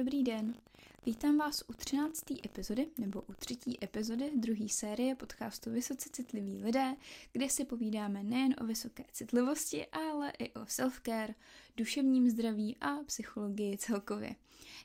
[0.00, 0.54] dobrý den.
[1.06, 2.24] Vítám vás u 13.
[2.44, 6.96] epizody, nebo u třetí epizody druhé série podcastu Vysoce citliví lidé,
[7.32, 11.34] kde si povídáme nejen o vysoké citlivosti, ale i o self-care,
[11.76, 14.34] duševním zdraví a psychologii celkově.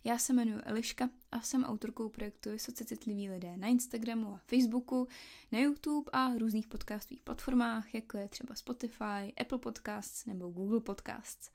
[0.03, 5.07] Já se jmenuji Eliška a jsem autorkou projektu Vysoce citliví lidé na Instagramu a Facebooku,
[5.51, 11.49] na YouTube a různých podcastových platformách, jako je třeba Spotify, Apple Podcasts nebo Google Podcasts.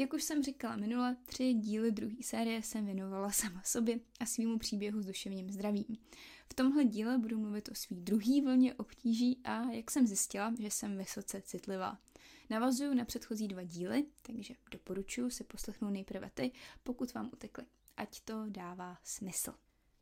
[0.00, 4.58] Jak už jsem říkala minule, tři díly druhé série jsem věnovala sama sobě a svýmu
[4.58, 5.96] příběhu s duševním zdravím.
[6.50, 10.70] V tomhle díle budu mluvit o svý druhý vlně obtíží a jak jsem zjistila, že
[10.70, 11.98] jsem vysoce citlivá.
[12.50, 17.64] Navazuju na předchozí dva díly, takže doporučuji si poslechnout nejprve ty, pokud vám utekly.
[17.96, 19.54] Ať to dává smysl.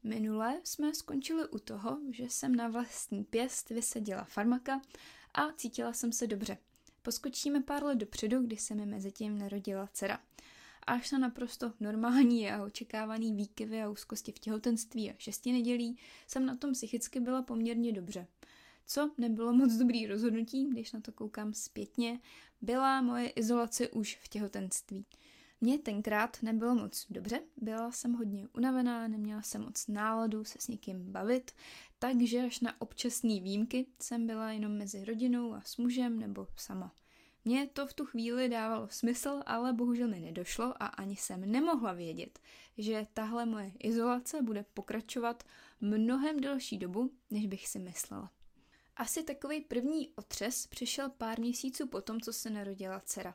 [0.02, 4.80] Minule jsme skončili u toho, že jsem na vlastní pěst vysadila farmaka
[5.34, 6.58] a cítila jsem se dobře.
[7.06, 10.20] Poskočíme pár let dopředu, kdy se mi mezi tím narodila dcera.
[10.86, 16.46] Až na naprosto normální a očekávaný výkyvy a úzkosti v těhotenství a šesti nedělí jsem
[16.46, 18.26] na tom psychicky byla poměrně dobře.
[18.86, 22.20] Co nebylo moc dobrý rozhodnutí, když na to koukám zpětně,
[22.62, 25.06] byla moje izolace už v těhotenství.
[25.60, 30.68] Mně tenkrát nebylo moc dobře, byla jsem hodně unavená, neměla jsem moc náladu se s
[30.68, 31.52] někým bavit,
[31.98, 36.94] takže až na občasné výjimky jsem byla jenom mezi rodinou a s mužem nebo sama.
[37.44, 41.92] Mně to v tu chvíli dávalo smysl, ale bohužel mi nedošlo a ani jsem nemohla
[41.92, 42.38] vědět,
[42.78, 45.44] že tahle moje izolace bude pokračovat
[45.80, 48.30] mnohem delší dobu, než bych si myslela.
[48.96, 53.34] Asi takový první otřes přišel pár měsíců po tom, co se narodila dcera.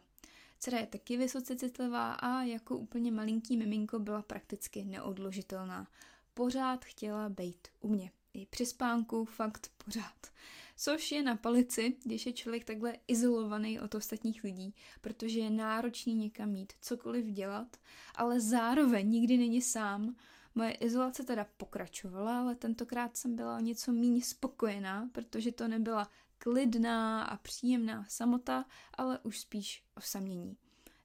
[0.60, 5.88] Dcera je taky vysoce citlivá a jako úplně malinký miminko byla prakticky neodložitelná.
[6.34, 8.12] Pořád chtěla být u mě.
[8.34, 10.32] I při spánku fakt pořád.
[10.78, 16.16] Což je na palici, když je člověk takhle izolovaný od ostatních lidí, protože je náročný
[16.16, 17.78] někam mít, cokoliv dělat,
[18.16, 20.16] ale zároveň nikdy není sám.
[20.56, 26.10] Moje izolace teda pokračovala, ale tentokrát jsem byla o něco méně spokojená, protože to nebyla
[26.38, 30.58] klidná a příjemná samota, ale už spíš osamění.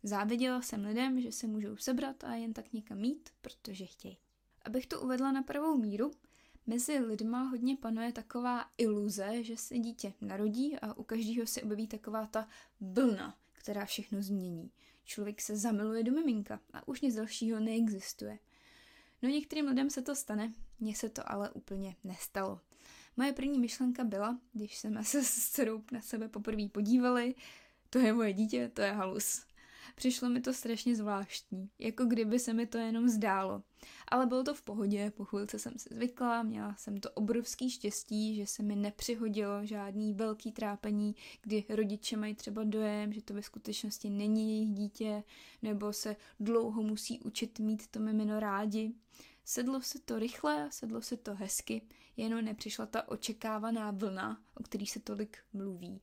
[0.02, 4.18] Záviděla jsem lidem, že se můžou sebrat a jen tak někam mít, protože chtějí.
[4.64, 6.10] Abych to uvedla na pravou míru,
[6.66, 11.86] mezi lidma hodně panuje taková iluze, že se dítě narodí a u každého se objeví
[11.86, 12.48] taková ta
[12.80, 14.70] vlna, která všechno změní.
[15.04, 18.38] Člověk se zamiluje do miminka a už nic dalšího neexistuje.
[19.22, 22.60] No některým lidem se to stane, mně se to ale úplně nestalo.
[23.16, 27.34] Moje první myšlenka byla, když jsme se s dcerou na sebe poprvé podívali,
[27.90, 29.46] to je moje dítě, to je halus.
[29.94, 33.62] Přišlo mi to strašně zvláštní, jako kdyby se mi to jenom zdálo.
[34.08, 38.36] Ale bylo to v pohodě, po chvilce jsem se zvykla, měla jsem to obrovský štěstí,
[38.36, 43.42] že se mi nepřihodilo žádný velký trápení, kdy rodiče mají třeba dojem, že to ve
[43.42, 45.22] skutečnosti není jejich dítě,
[45.62, 48.92] nebo se dlouho musí učit mít to mimino rádi.
[49.44, 51.82] Sedlo se to rychle, sedlo se to hezky,
[52.16, 56.00] jenom nepřišla ta očekávaná vlna, o který se tolik mluví.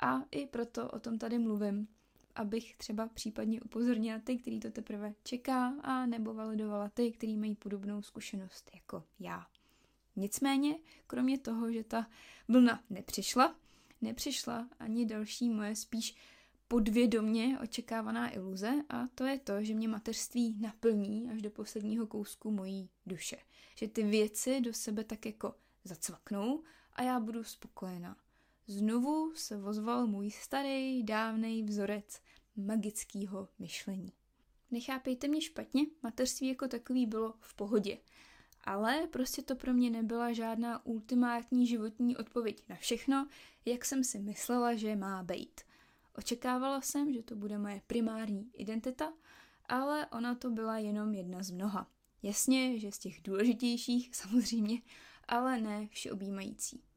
[0.00, 1.88] A i proto o tom tady mluvím,
[2.34, 7.54] abych třeba případně upozornila ty, který to teprve čeká, a nebo validovala ty, který mají
[7.54, 9.46] podobnou zkušenost jako já.
[10.16, 10.74] Nicméně,
[11.06, 12.06] kromě toho, že ta
[12.48, 13.56] vlna nepřišla,
[14.00, 16.16] nepřišla ani další moje spíš
[16.68, 22.50] podvědomně očekávaná iluze a to je to, že mě mateřství naplní až do posledního kousku
[22.50, 23.36] mojí duše.
[23.74, 25.54] Že ty věci do sebe tak jako
[25.84, 26.62] zacvaknou
[26.92, 28.16] a já budu spokojená.
[28.70, 32.20] Znovu se vozval můj starý, dávný vzorec
[32.56, 34.12] magického myšlení.
[34.70, 37.98] Nechápejte mě špatně, mateřství jako takový bylo v pohodě.
[38.64, 43.28] Ale prostě to pro mě nebyla žádná ultimátní životní odpověď na všechno,
[43.64, 45.60] jak jsem si myslela, že má být.
[46.18, 49.12] Očekávala jsem, že to bude moje primární identita,
[49.64, 51.90] ale ona to byla jenom jedna z mnoha.
[52.22, 54.82] Jasně, že z těch důležitějších samozřejmě,
[55.28, 56.89] ale ne všeobjímající.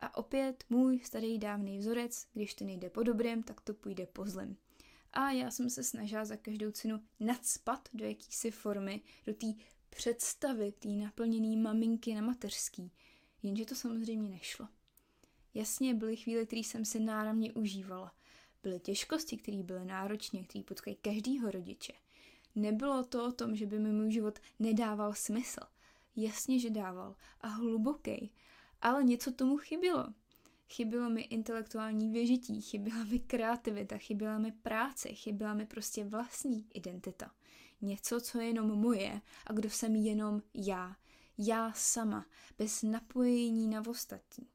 [0.00, 4.24] A opět můj starý dávný vzorec, když to nejde po dobrém, tak to půjde po
[4.26, 4.56] zlem.
[5.12, 9.46] A já jsem se snažila za každou cenu nadspat do jakýsi formy, do té
[9.90, 12.92] představy té naplněné maminky na mateřský,
[13.42, 14.68] jenže to samozřejmě nešlo.
[15.54, 18.14] Jasně, byly chvíle, které jsem si náramně užívala.
[18.62, 21.92] Byly těžkosti, které byly náročné, které potkají každýho rodiče.
[22.54, 25.60] Nebylo to o tom, že by mi můj život nedával smysl.
[26.16, 27.16] Jasně, že dával.
[27.40, 28.32] A hluboký.
[28.82, 30.06] Ale něco tomu chybělo.
[30.68, 37.30] Chybělo mi intelektuální věžití, chyběla mi kreativita, chyběla mi práce, chyběla mi prostě vlastní identita.
[37.80, 40.96] Něco, co je jenom moje a kdo jsem jenom já.
[41.38, 42.26] Já sama,
[42.58, 44.46] bez napojení na ostatní.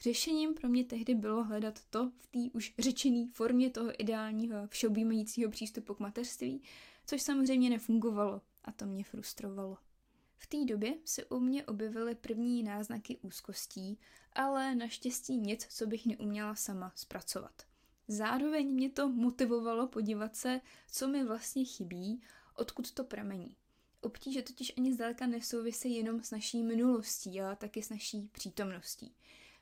[0.00, 5.50] Řešením pro mě tehdy bylo hledat to v té už řečené formě toho ideálního všeobjímajícího
[5.50, 6.62] přístupu k mateřství,
[7.06, 8.42] což samozřejmě nefungovalo.
[8.64, 9.76] a to mě frustrovalo.
[10.42, 13.98] V té době se u mě objevily první náznaky úzkostí,
[14.32, 17.62] ale naštěstí nic, co bych neuměla sama zpracovat.
[18.08, 20.60] Zároveň mě to motivovalo podívat se,
[20.92, 22.22] co mi vlastně chybí,
[22.54, 23.56] odkud to pramení.
[24.00, 29.14] Obtíže totiž ani zdaleka nesouvisí jenom s naší minulostí, ale taky s naší přítomností.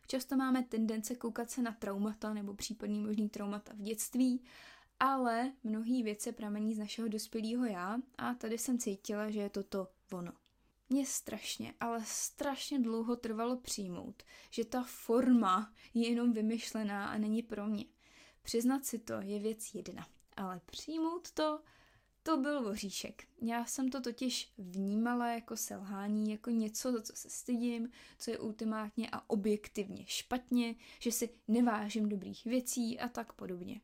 [0.07, 4.45] Často máme tendence koukat se na traumata nebo případný možný traumata v dětství,
[5.01, 9.89] ale mnohé věci pramení z našeho dospělého já a tady jsem cítila, že je toto
[10.13, 10.33] ono.
[10.90, 17.43] Mně strašně, ale strašně dlouho trvalo přijmout, že ta forma je jenom vymyšlená a není
[17.43, 17.85] pro mě.
[18.43, 20.06] Přiznat si to je věc jedna,
[20.37, 21.61] ale přijmout to,
[22.23, 23.25] to byl voříšek.
[23.43, 27.88] Já jsem to totiž vnímala jako selhání, jako něco, za co se stydím,
[28.19, 33.81] co je ultimátně a objektivně špatně, že si nevážím dobrých věcí a tak podobně.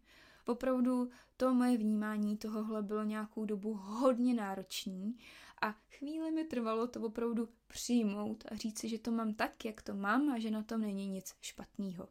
[0.46, 5.18] Opravdu to moje vnímání tohohle bylo nějakou dobu hodně náročný
[5.62, 9.94] a chvíli mi trvalo to opravdu přijmout a říci, že to mám tak, jak to
[9.94, 12.08] mám a že na tom není nic špatného.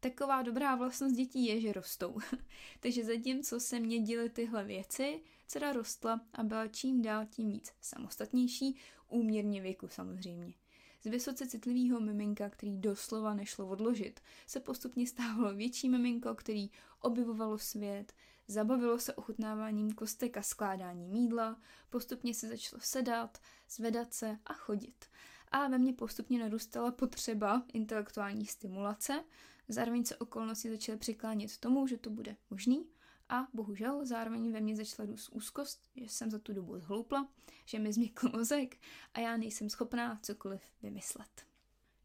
[0.00, 2.18] Taková dobrá vlastnost dětí je, že rostou.
[2.80, 7.72] Takže zatímco se mě děly tyhle věci, dcera rostla a byla čím dál tím víc
[7.80, 8.76] samostatnější,
[9.08, 10.54] úměrně věku samozřejmě.
[11.02, 16.70] Z vysoce citlivého miminka, který doslova nešlo odložit, se postupně stávalo větší miminko, který
[17.00, 18.12] objevovalo svět,
[18.48, 21.60] zabavilo se ochutnáváním kostek a skládáním mídla,
[21.90, 23.38] postupně se začalo sedat,
[23.68, 25.04] zvedat se a chodit.
[25.48, 29.24] A ve mně postupně narůstala potřeba intelektuální stimulace,
[29.68, 32.86] zároveň se okolnosti začaly přiklánět tomu, že to bude možný
[33.28, 37.28] a bohužel zároveň ve mně začala růst úzkost, že jsem za tu dobu zhloupla,
[37.64, 38.76] že mi změkl mozek
[39.14, 41.46] a já nejsem schopná cokoliv vymyslet.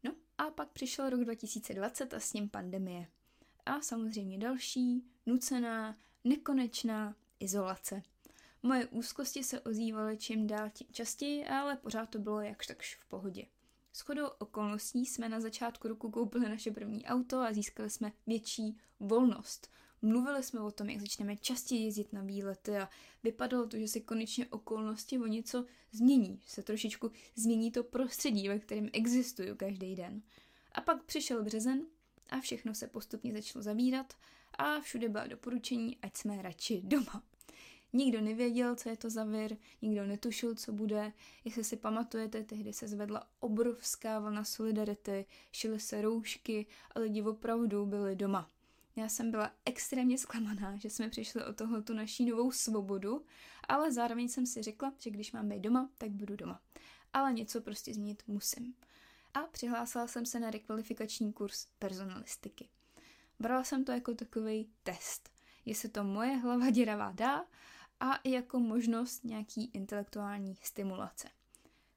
[0.04, 3.06] No a pak přišel rok 2020 a s ním pandemie.
[3.66, 8.02] A samozřejmě další, nucená, nekonečná izolace.
[8.62, 13.04] Moje úzkosti se ozývaly čím dál tím častěji, ale pořád to bylo jakž takž v
[13.04, 13.46] pohodě.
[13.94, 19.70] Shodou okolností jsme na začátku roku koupili naše první auto a získali jsme větší volnost.
[20.02, 22.88] Mluvili jsme o tom, jak začneme častěji jezdit na výlety a
[23.22, 28.58] vypadalo to, že se konečně okolnosti o něco změní, se trošičku změní to prostředí, ve
[28.58, 30.22] kterém existuju každý den.
[30.72, 31.86] A pak přišel březen
[32.30, 34.14] a všechno se postupně začalo zavírat
[34.60, 37.22] a všude byla doporučení, ať jsme radši doma.
[37.92, 41.12] Nikdo nevěděl, co je to za vir, nikdo netušil, co bude.
[41.44, 47.86] Jestli si pamatujete, tehdy se zvedla obrovská vlna solidarity, šily se roušky a lidi opravdu
[47.86, 48.50] byli doma.
[48.96, 53.24] Já jsem byla extrémně zklamaná, že jsme přišli o tohle tu naší novou svobodu,
[53.68, 56.60] ale zároveň jsem si řekla, že když mám být doma, tak budu doma.
[57.12, 58.74] Ale něco prostě změnit musím.
[59.34, 62.68] A přihlásila jsem se na rekvalifikační kurz personalistiky.
[63.40, 65.30] Brala jsem to jako takový test,
[65.64, 67.44] jestli to moje hlava děravá dá
[68.00, 71.28] a i jako možnost nějaký intelektuální stimulace.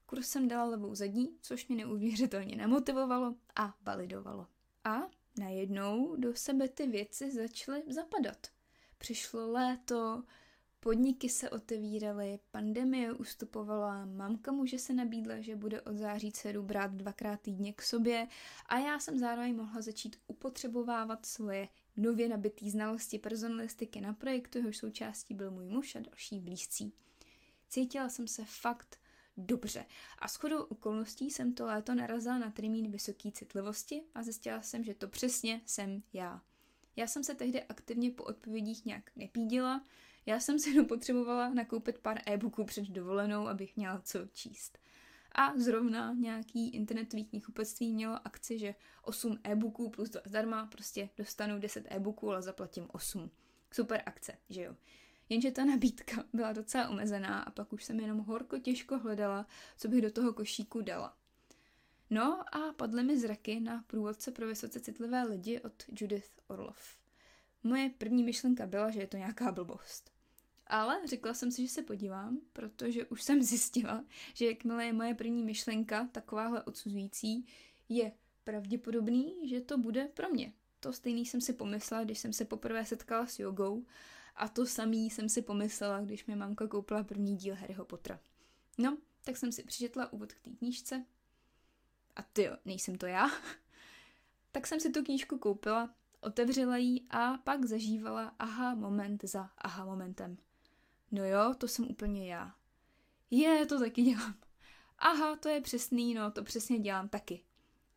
[0.06, 4.46] Kurz jsem dala levou zadní, což mě neuvěřitelně nemotivovalo a validovalo.
[4.84, 4.98] A
[5.38, 8.46] najednou do sebe ty věci začaly zapadat.
[8.98, 10.22] Přišlo léto,
[10.84, 16.90] podniky se otevíraly, pandemie ustupovala, mamka muže se nabídla, že bude od září dceru brát
[16.90, 18.28] dvakrát týdně k sobě
[18.66, 24.76] a já jsem zároveň mohla začít upotřebovávat svoje nově nabitý znalosti personalistiky na projektu, jehož
[24.76, 26.92] součástí byl můj muž a další blízcí.
[27.68, 29.00] Cítila jsem se fakt
[29.36, 29.84] dobře.
[30.18, 34.94] A shodou okolností jsem to léto narazila na termín vysoké citlivosti a zjistila jsem, že
[34.94, 36.42] to přesně jsem já.
[36.96, 39.84] Já jsem se tehdy aktivně po odpovědích nějak nepídila,
[40.26, 44.78] já jsem si jenom potřebovala nakoupit pár e-booků před dovolenou, abych měla co číst.
[45.32, 51.58] A zrovna nějaký internetový knihkupectví mělo akci, že 8 e-booků plus 2 zdarma, prostě dostanu
[51.58, 53.30] 10 e-booků, ale zaplatím 8.
[53.72, 54.76] Super akce, že jo.
[55.28, 59.88] Jenže ta nabídka byla docela omezená a pak už jsem jenom horko těžko hledala, co
[59.88, 61.16] bych do toho košíku dala.
[62.10, 66.96] No a padly mi zraky na průvodce pro vysoce citlivé lidi od Judith Orlov.
[67.62, 70.13] Moje první myšlenka byla, že je to nějaká blbost.
[70.66, 74.04] Ale řekla jsem si, že se podívám, protože už jsem zjistila,
[74.34, 77.46] že jakmile je moje první myšlenka takováhle odsuzující,
[77.88, 78.12] je
[78.44, 80.52] pravděpodobný, že to bude pro mě.
[80.80, 83.86] To stejný jsem si pomyslela, když jsem se poprvé setkala s jogou
[84.36, 88.20] a to samý jsem si pomyslela, když mi mamka koupila první díl Harryho Pottera.
[88.78, 91.04] No, tak jsem si přečetla úvod k té knížce
[92.16, 93.30] a ty nejsem to já.
[94.52, 99.84] tak jsem si tu knížku koupila, otevřela ji a pak zažívala aha moment za aha
[99.84, 100.36] momentem.
[101.14, 102.54] No jo, to jsem úplně já.
[103.30, 104.34] Je, to taky dělám.
[104.98, 107.40] Aha, to je přesný, no, to přesně dělám taky.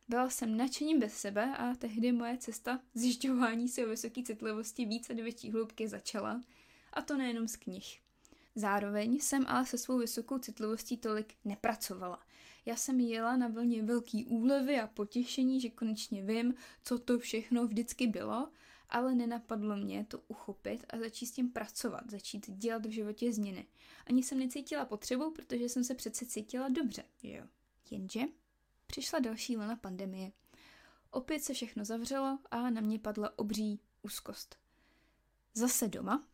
[0.08, 5.14] Byla jsem nadšením bez sebe a tehdy moje cesta zjišťování si o vysoké citlivosti více
[5.14, 6.40] do větší hloubky začala.
[6.92, 8.00] A to nejenom z knih.
[8.54, 12.22] Zároveň jsem ale se svou vysokou citlivostí tolik nepracovala.
[12.66, 17.66] Já jsem jela na vlně velký úlevy a potěšení, že konečně vím, co to všechno
[17.66, 18.48] vždycky bylo,
[18.90, 23.66] ale nenapadlo mě to uchopit a začít s tím pracovat, začít dělat v životě změny.
[24.06, 27.44] Ani jsem necítila potřebu, protože jsem se přece cítila dobře, jo.
[27.90, 28.20] Jenže
[28.86, 30.32] přišla další vlna pandemie.
[31.10, 34.56] Opět se všechno zavřelo a na mě padla obří úzkost.
[35.54, 36.26] Zase doma,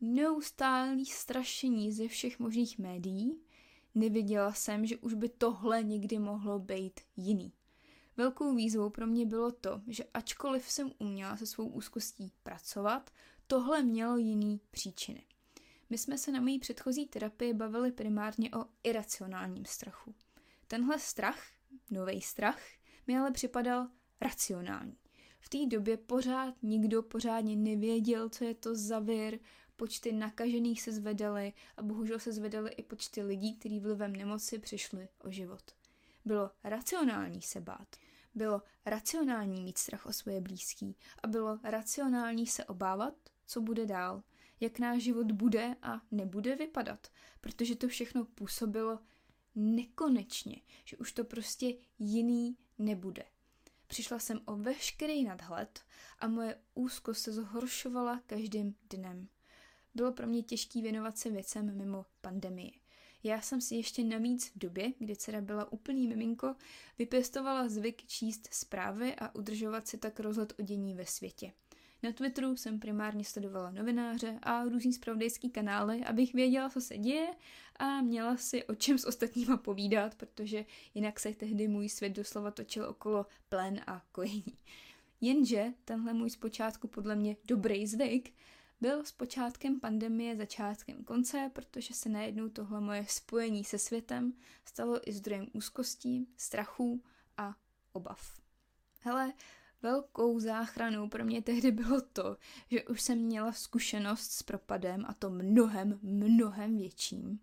[0.00, 3.40] neustálý strašení ze všech možných médií,
[3.94, 7.52] neviděla jsem, že už by tohle někdy mohlo být jiný.
[8.16, 13.10] Velkou výzvou pro mě bylo to, že ačkoliv jsem uměla se svou úzkostí pracovat,
[13.46, 15.26] tohle mělo jiný příčiny.
[15.90, 20.14] My jsme se na mojí předchozí terapii bavili primárně o iracionálním strachu.
[20.68, 21.42] Tenhle strach,
[21.90, 22.60] nový strach,
[23.06, 23.88] mi ale připadal
[24.20, 24.96] racionální.
[25.40, 29.38] V té době pořád nikdo pořádně nevěděl, co je to za vir,
[29.76, 35.08] počty nakažených se zvedaly a bohužel se zvedaly i počty lidí, kteří vlivem nemoci přišli
[35.18, 35.62] o život.
[36.24, 37.96] Bylo racionální se bát.
[38.34, 43.14] Bylo racionální mít strach o svoje blízký a bylo racionální se obávat,
[43.46, 44.22] co bude dál,
[44.60, 47.08] jak náš život bude a nebude vypadat,
[47.40, 48.98] protože to všechno působilo
[49.54, 53.24] nekonečně, že už to prostě jiný nebude.
[53.86, 55.80] Přišla jsem o veškerý nadhled
[56.18, 59.28] a moje úzkost se zhoršovala každým dnem.
[59.94, 62.81] Bylo pro mě těžký věnovat se věcem mimo pandemii.
[63.24, 66.54] Já jsem si ještě navíc v době, kdy dcera byla úplný miminko,
[66.98, 71.52] vypěstovala zvyk číst zprávy a udržovat si tak rozhled o dění ve světě.
[72.02, 77.28] Na Twitteru jsem primárně sledovala novináře a různý spravodajský kanály, abych věděla, co se děje
[77.76, 80.64] a měla si o čem s ostatníma povídat, protože
[80.94, 84.58] jinak se tehdy můj svět doslova točil okolo plen a kojení.
[85.20, 88.34] Jenže tenhle můj zpočátku podle mě dobrý zvyk
[88.82, 94.32] byl s počátkem pandemie začátkem konce, protože se najednou tohle moje spojení se světem
[94.64, 97.04] stalo i zdrojem úzkostí, strachů
[97.36, 97.54] a
[97.92, 98.40] obav.
[99.00, 99.32] Hele,
[99.82, 102.36] velkou záchranou pro mě tehdy bylo to,
[102.70, 107.40] že už jsem měla zkušenost s propadem a to mnohem, mnohem větším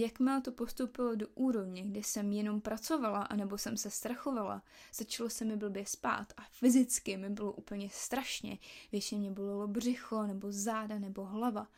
[0.00, 4.62] Jakmile to postoupilo do úrovně, kdy jsem jenom pracovala, anebo jsem se strachovala,
[4.94, 8.58] začalo se mi blbě spát a fyzicky mi bylo úplně strašně.
[8.92, 11.68] Většině mě bolelo břicho, nebo záda, nebo hlava.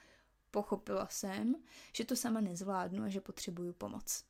[0.51, 1.55] Pochopila jsem,
[1.95, 4.25] že to sama nezvládnu a že potřebuju pomoc.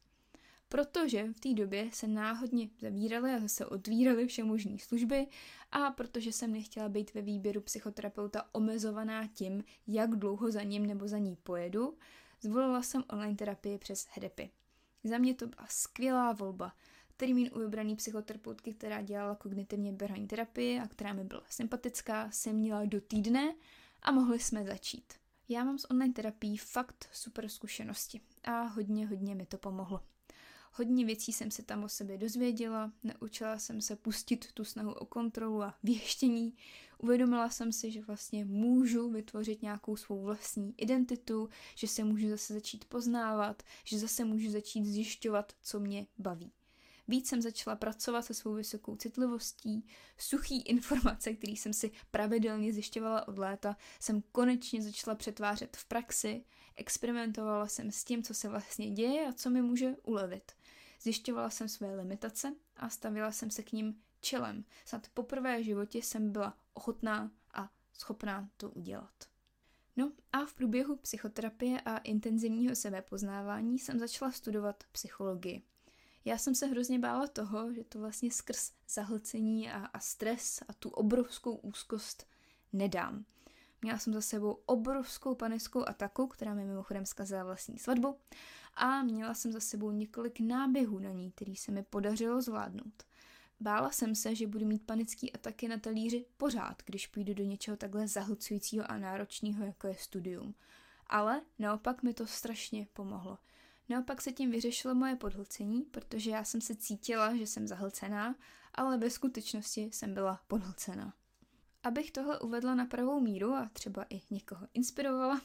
[0.68, 5.26] Protože v té době se náhodně zavíraly a zase otvíraly vše možné služby
[5.73, 11.09] a protože jsem nechtěla být ve výběru psychoterapeuta omezovaná tím, jak dlouho za ním nebo
[11.09, 11.97] za ní pojedu,
[12.40, 14.50] Zvolila jsem online terapii přes Hedepy.
[15.04, 16.73] Za mě to byla skvělá volba.
[17.16, 22.56] Termín u vybraný psychoterapeutky, která dělala kognitivně behaviorální terapii a která mi byla sympatická, jsem
[22.56, 23.54] měla do týdne
[24.02, 25.12] a mohli jsme začít.
[25.49, 30.00] Já mám s online terapií fakt super zkušenosti a hodně, hodně mi to pomohlo.
[30.72, 35.06] Hodně věcí jsem se tam o sobě dozvěděla, naučila jsem se pustit tu snahu o
[35.06, 36.54] kontrolu a věštění,
[36.98, 42.54] uvědomila jsem si, že vlastně můžu vytvořit nějakou svou vlastní identitu, že se můžu zase
[42.54, 46.52] začít poznávat, že zase můžu začít zjišťovat, co mě baví.
[47.08, 49.86] Víc jsem začala pracovat se svou vysokou citlivostí,
[50.18, 56.44] suchý informace, který jsem si pravidelně zjišťovala od léta, jsem konečně začala přetvářet v praxi,
[56.76, 60.52] experimentovala jsem s tím, co se vlastně děje a co mi může ulevit.
[61.02, 64.64] Zjišťovala jsem své limitace a stavila jsem se k ním čelem.
[64.85, 69.30] Snad poprvé v životě jsem byla ochotná a schopná to udělat.
[69.97, 75.62] No a v průběhu psychoterapie a intenzivního sebepoznávání jsem začala studovat psychologii.
[76.25, 80.73] Já jsem se hrozně bála toho, že to vlastně skrz zahlcení a, a stres a
[80.73, 82.26] tu obrovskou úzkost
[82.73, 83.25] nedám.
[83.82, 88.16] Měla jsem za sebou obrovskou panickou ataku, která mi mimochodem zkazila vlastní svatbu
[88.75, 93.02] a měla jsem za sebou několik náběhů na ní, který se mi podařilo zvládnout.
[93.60, 97.76] Bála jsem se, že budu mít panický ataky na talíři pořád, když půjdu do něčeho
[97.76, 100.54] takhle zahlcujícího a náročného, jako je studium.
[101.06, 103.38] Ale naopak mi to strašně pomohlo.
[103.88, 108.34] Naopak se tím vyřešilo moje podhlcení, protože já jsem se cítila, že jsem zahlcená,
[108.75, 111.14] ale ve skutečnosti jsem byla podhlcená.
[111.82, 115.40] Abych tohle uvedla na pravou míru a třeba i někoho inspirovala,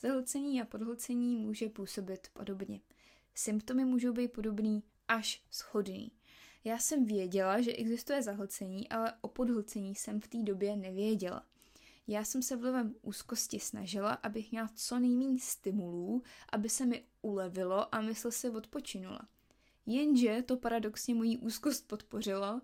[0.00, 2.80] zahlcení a podhlcení může působit podobně.
[3.34, 6.12] Symptomy můžou být podobný až schodný.
[6.64, 11.46] Já jsem věděla, že existuje zahlcení, ale o podhlcení jsem v té době nevěděla.
[12.06, 17.94] Já jsem se vlivem úzkosti snažila, abych měla co nejméně stimulů, aby se mi ulevilo
[17.94, 19.20] a mysl se odpočinula.
[19.86, 22.60] Jenže to paradoxně mojí úzkost podpořilo,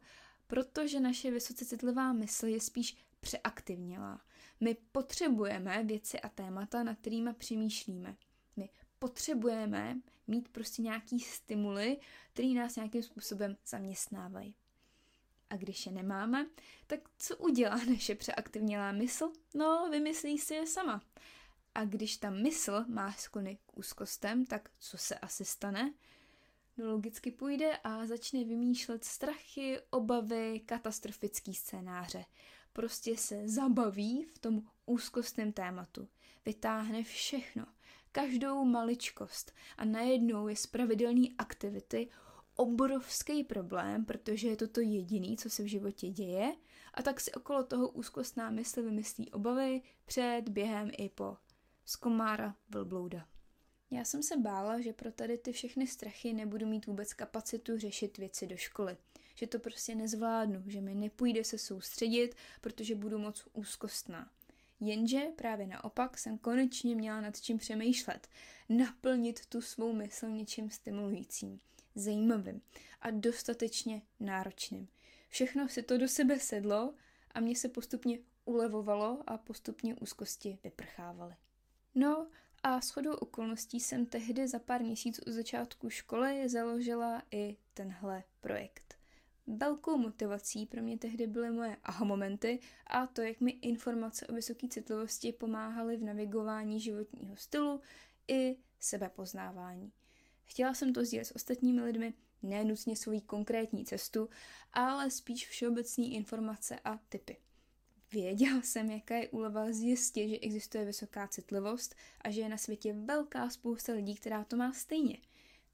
[0.47, 4.21] protože naše vysoce citlivá mysl je spíš přeaktivnělá.
[4.61, 8.17] My potřebujeme věci a témata, nad kterými přemýšlíme.
[8.57, 11.97] My potřebujeme mít prostě nějaký stimuly,
[12.33, 14.55] který nás nějakým způsobem zaměstnávají.
[15.51, 16.47] A když je nemáme,
[16.87, 19.33] tak co udělá naše přeaktivnělá mysl?
[19.55, 21.03] No, vymyslí si je sama.
[21.75, 25.95] A když ta mysl má sklony k úzkostem, tak co se asi stane?
[26.77, 32.25] No logicky půjde a začne vymýšlet strachy, obavy, katastrofický scénáře.
[32.73, 36.09] Prostě se zabaví v tom úzkostném tématu.
[36.45, 37.67] Vytáhne všechno,
[38.13, 42.09] každou maličkost a najednou je z pravidelné aktivity
[42.57, 46.57] obrovský problém, protože je to to jediný, co se v životě děje
[46.95, 51.37] a tak si okolo toho úzkostná mysl vymyslí obavy před, během i po.
[51.85, 53.32] Z komára vlblouda.
[53.93, 58.19] Já jsem se bála, že pro tady ty všechny strachy nebudu mít vůbec kapacitu řešit
[58.19, 58.97] věci do školy.
[59.35, 64.31] Že to prostě nezvládnu, že mi nepůjde se soustředit, protože budu moc úzkostná.
[64.81, 68.29] Jenže právě naopak jsem konečně měla nad čím přemýšlet.
[68.69, 71.61] Naplnit tu svou mysl něčím stimulujícím,
[71.95, 72.61] zajímavým
[73.01, 74.89] a dostatečně náročným.
[75.29, 76.95] Všechno si to do sebe sedlo
[77.35, 81.35] a mě se postupně ulevovalo a postupně úzkosti vyprchávaly.
[81.95, 82.27] No
[82.63, 88.95] a shodou okolností jsem tehdy za pár měsíců od začátku školy založila i tenhle projekt.
[89.47, 94.35] Velkou motivací pro mě tehdy byly moje aha momenty a to, jak mi informace o
[94.35, 97.81] vysoké citlivosti pomáhaly v navigování životního stylu
[98.29, 99.93] i sebepoznávání.
[100.45, 104.29] Chtěla jsem to sdílet s ostatními lidmi, ne nutně svou konkrétní cestu,
[104.73, 107.37] ale spíš všeobecné informace a typy.
[108.13, 112.93] Věděla jsem, jaká je úleva zjistit, že existuje vysoká citlivost a že je na světě
[112.93, 115.19] velká spousta lidí, která to má stejně.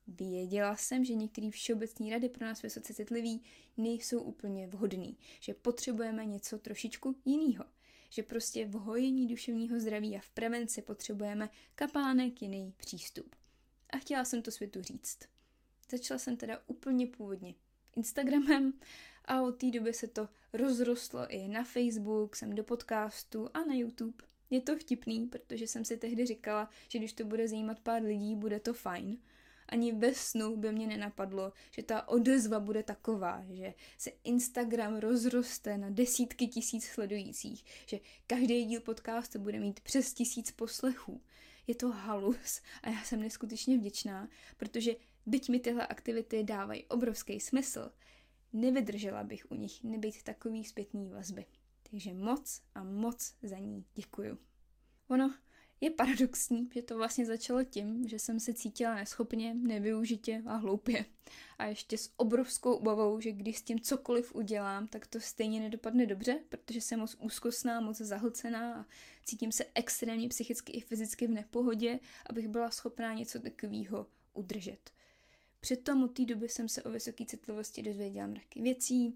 [0.07, 3.43] Věděla jsem, že některé všeobecné rady pro nás vysoce citliví
[3.77, 7.65] nejsou úplně vhodný, že potřebujeme něco trošičku jiného,
[8.11, 13.37] že prostě v hojení duševního zdraví a v prevenci potřebujeme kapánek jiný přístup.
[13.91, 15.19] A chtěla jsem to světu říct.
[15.91, 17.55] Začala jsem teda úplně původně
[17.99, 18.73] Instagramem
[19.25, 23.75] a od té doby se to rozrostlo i na Facebook, jsem do podcastu a na
[23.75, 24.25] YouTube.
[24.51, 28.37] Je to vtipný, protože jsem si tehdy říkala, že když to bude zajímat pár lidí,
[28.37, 29.19] bude to fajn.
[29.69, 35.79] Ani ve snu by mě nenapadlo, že ta odezva bude taková, že se Instagram rozroste
[35.79, 41.21] na desítky tisíc sledujících, že každý díl podcastu bude mít přes tisíc poslechů.
[41.67, 44.93] Je to halus a já jsem neskutečně vděčná, protože
[45.29, 47.93] byť mi tyhle aktivity dávají obrovský smysl,
[48.53, 51.47] nevydržela bych u nich nebýt takový zpětný vazby.
[51.91, 54.39] Takže moc a moc za ní děkuju.
[55.09, 55.35] Ono
[55.81, 61.05] je paradoxní, že to vlastně začalo tím, že jsem se cítila neschopně, nevyužitě a hloupě.
[61.59, 66.07] A ještě s obrovskou obavou, že když s tím cokoliv udělám, tak to stejně nedopadne
[66.07, 68.87] dobře, protože jsem moc úzkostná, moc zahlcená a
[69.25, 74.91] cítím se extrémně psychicky i fyzicky v nepohodě, abych byla schopná něco takového udržet.
[75.61, 79.15] Přitom od té doby jsem se o vysoké citlivosti dozvěděla mraky věcí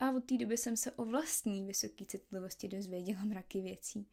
[0.00, 4.06] a od té doby jsem se o vlastní vysoké citlivosti dozvěděla mraky věcí.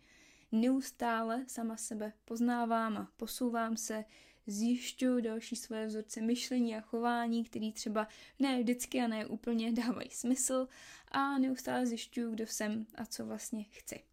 [0.52, 4.06] Neustále sama sebe poznávám a posouvám se,
[4.48, 8.08] zjišťuju další svoje vzorce myšlení a chování, který třeba
[8.40, 10.68] ne vždycky a ne úplně dávají smysl
[11.12, 14.04] a neustále zjišťuju, kdo jsem a co vlastně chci.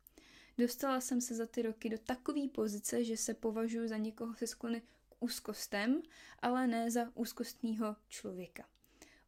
[0.58, 4.46] Dostala jsem se za ty roky do takové pozice, že se považuji za někoho se
[4.46, 4.82] sklony
[5.20, 6.02] úzkostem,
[6.42, 8.68] ale ne za úzkostního člověka.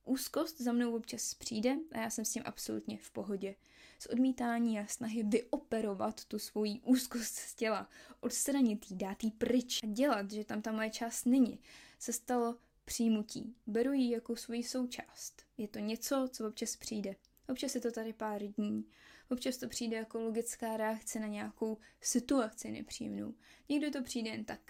[0.04, 3.54] Úzkost za mnou občas přijde a já jsem s tím absolutně v pohodě.
[3.98, 7.88] Z odmítání a snahy vyoperovat tu svoji úzkost z těla,
[8.20, 11.58] odstranit jí, dát jí pryč a dělat, že tam ta moje část není,
[11.98, 13.54] se stalo přijmutí.
[13.66, 15.42] Beru ji jako svoji součást.
[15.56, 17.16] Je to něco, co občas přijde.
[17.48, 18.84] Občas je to tady pár dní,
[19.30, 23.34] občas to přijde jako logická reakce na nějakou situaci nepříjemnou.
[23.68, 24.60] Někdo to přijde jen tak,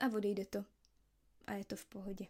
[0.00, 0.64] a odejde to.
[1.46, 2.26] A je to v pohodě.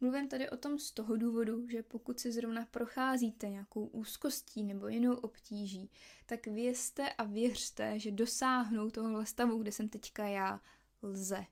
[0.00, 4.88] Mluvím tady o tom z toho důvodu, že pokud si zrovna procházíte nějakou úzkostí nebo
[4.88, 5.90] jinou obtíží,
[6.26, 10.60] tak vězte a věřte, že dosáhnout tohohle stavu, kde jsem teďka já,
[11.02, 11.46] lze.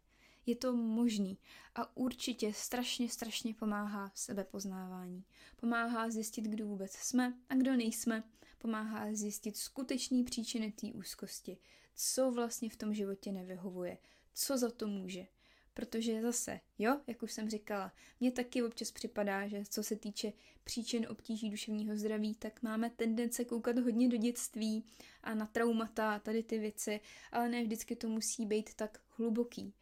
[0.47, 1.39] Je to možný
[1.75, 5.25] a určitě strašně, strašně pomáhá sebepoznávání.
[5.57, 8.25] Pomáhá zjistit, kdo vůbec jsme a kdo nejsme.
[8.59, 11.59] Pomáhá zjistit skutečný příčiny té úzkosti,
[11.95, 13.99] co vlastně v tom životě nevyhovuje,
[14.35, 15.27] co za to může.
[15.75, 20.33] Protože zase, jo, jak už jsem říkala, mně taky občas připadá, že co se týče
[20.65, 24.85] příčin obtíží duševního zdraví, tak máme tendence koukat hodně do dětství
[25.23, 27.01] a na traumata a tady ty věci,
[27.33, 29.75] ale ne vždycky to musí být tak hluboký.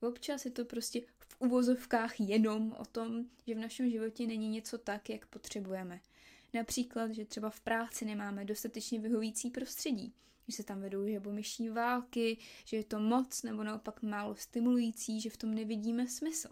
[0.00, 4.78] Občas je to prostě v uvozovkách jenom o tom, že v našem životě není něco
[4.78, 6.00] tak, jak potřebujeme.
[6.54, 10.14] Například, že třeba v práci nemáme dostatečně vyhovící prostředí,
[10.48, 15.30] že se tam vedou žabomyší války, že je to moc nebo naopak málo stimulující, že
[15.30, 16.48] v tom nevidíme smysl.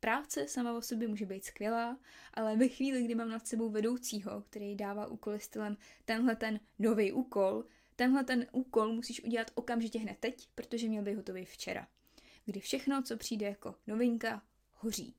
[0.00, 1.98] Práce sama o sobě může být skvělá,
[2.34, 7.12] ale ve chvíli, kdy mám nad sebou vedoucího, který dává úkoly stylem tenhle ten nový
[7.12, 7.64] úkol,
[7.96, 11.88] tenhle ten úkol musíš udělat okamžitě hned teď, protože měl být hotový včera.
[12.44, 15.14] Kdy všechno, co přijde jako novinka, hoří.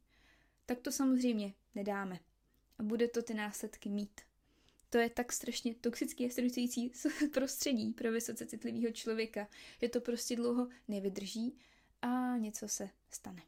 [0.65, 2.19] Tak to samozřejmě nedáme.
[2.79, 4.21] A bude to ty následky mít.
[4.89, 6.91] To je tak strašně toxický a stresující
[7.33, 9.47] prostředí pro vysoce citlivého člověka,
[9.81, 11.57] že to prostě dlouho nevydrží
[12.01, 13.41] a něco se stane.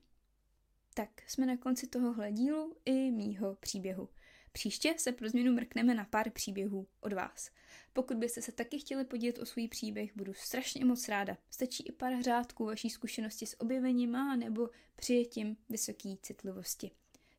[0.94, 4.10] Tak, jsme na konci tohohle dílu i mýho příběhu.
[4.52, 7.52] Příště se pro změnu mrkneme na pár příběhů od vás.
[7.94, 11.38] Pokud byste se taky chtěli podílet o svůj příběh, budu strašně moc ráda.
[11.50, 16.92] Stačí i pár řádků vaší zkušenosti s objevením a nebo přijetím vysoké citlivosti.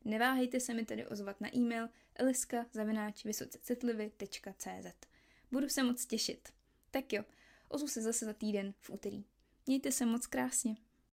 [0.05, 5.07] Neváhejte se mi tedy ozvat na e-mail eliska.vysocecitlivy.cz
[5.51, 6.49] Budu se moc těšit.
[6.91, 7.23] Tak jo,
[7.69, 9.25] ozvu se zase za týden v úterý.
[9.67, 10.75] Mějte se moc krásně.